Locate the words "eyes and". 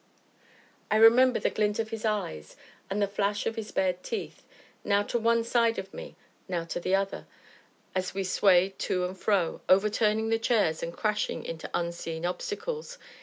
2.05-2.99